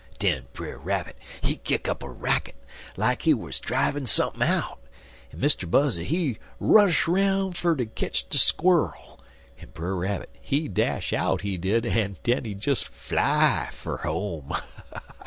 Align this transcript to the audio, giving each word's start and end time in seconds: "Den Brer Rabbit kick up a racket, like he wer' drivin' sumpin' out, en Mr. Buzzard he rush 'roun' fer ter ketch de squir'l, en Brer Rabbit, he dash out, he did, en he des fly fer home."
"Den 0.17 0.47
Brer 0.53 0.79
Rabbit 0.79 1.15
kick 1.63 1.87
up 1.87 2.01
a 2.01 2.09
racket, 2.09 2.55
like 2.97 3.21
he 3.21 3.35
wer' 3.35 3.51
drivin' 3.61 4.07
sumpin' 4.07 4.41
out, 4.41 4.79
en 5.31 5.39
Mr. 5.39 5.69
Buzzard 5.69 6.07
he 6.07 6.39
rush 6.59 7.07
'roun' 7.07 7.53
fer 7.53 7.75
ter 7.75 7.85
ketch 7.85 8.27
de 8.27 8.39
squir'l, 8.39 9.19
en 9.59 9.69
Brer 9.75 9.95
Rabbit, 9.95 10.31
he 10.41 10.67
dash 10.67 11.13
out, 11.13 11.41
he 11.41 11.55
did, 11.55 11.85
en 11.85 12.17
he 12.25 12.55
des 12.55 12.75
fly 12.83 13.69
fer 13.71 13.97
home." 13.97 14.51